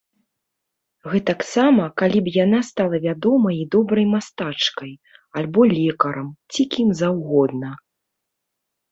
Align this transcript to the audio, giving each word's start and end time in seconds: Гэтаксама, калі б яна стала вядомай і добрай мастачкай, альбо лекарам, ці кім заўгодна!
Гэтаксама, 1.11 1.83
калі 2.01 2.19
б 2.27 2.31
яна 2.43 2.59
стала 2.69 2.97
вядомай 3.03 3.55
і 3.63 3.67
добрай 3.75 4.05
мастачкай, 4.13 4.91
альбо 5.41 5.61
лекарам, 5.73 6.29
ці 6.55 6.65
кім 6.77 6.89
заўгодна! 7.03 7.71